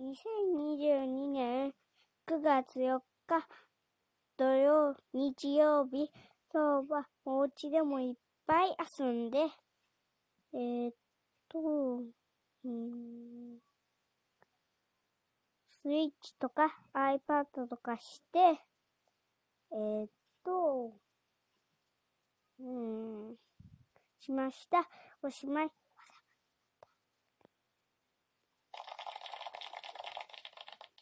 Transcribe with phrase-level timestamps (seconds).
[0.00, 1.74] 2022年
[2.26, 3.46] 9月4日
[4.38, 6.10] 土曜、日曜日、
[6.50, 8.14] 今日はお家でもいっ
[8.46, 9.40] ぱい遊んで、
[10.54, 10.94] えー、っ
[11.50, 11.58] と、
[12.64, 13.58] うん、
[15.82, 18.38] スイッチとか iPad とかして、
[19.70, 20.08] えー、っ
[20.42, 20.94] と、
[22.58, 23.34] うん、
[24.18, 24.88] しました。
[25.22, 25.70] おしまい。